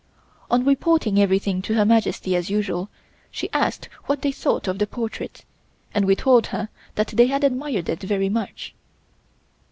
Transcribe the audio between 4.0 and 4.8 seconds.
what they thought of